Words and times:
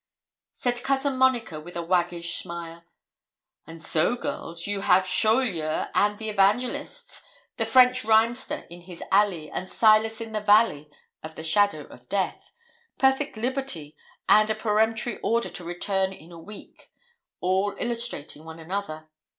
Said 0.53 0.81
Cousin 0.81 1.15
Monica, 1.15 1.59
with 1.59 1.75
a 1.77 1.83
waggish 1.83 2.33
smile 2.37 2.83
'And 3.67 3.83
so, 3.83 4.15
girls, 4.15 4.65
you 4.65 4.81
have 4.81 5.05
Chaulieu 5.07 5.85
and 5.93 6.17
the 6.17 6.27
evangelists; 6.27 7.23
the 7.57 7.67
French 7.67 8.03
rhymester 8.03 8.65
in 8.71 8.81
his 8.81 9.03
alley, 9.11 9.51
and 9.51 9.69
Silas 9.69 10.19
in 10.19 10.31
the 10.31 10.41
valley 10.41 10.89
of 11.21 11.35
the 11.35 11.43
shadow 11.43 11.81
of 11.85 12.09
death; 12.09 12.51
perfect 12.97 13.37
liberty, 13.37 13.95
and 14.27 14.49
a 14.49 14.55
peremptory 14.55 15.19
order 15.21 15.49
to 15.49 15.63
return 15.63 16.13
in 16.13 16.31
a 16.31 16.39
week; 16.39 16.89
all 17.39 17.75
illustrating 17.77 18.43
one 18.43 18.57
another. 18.57 19.07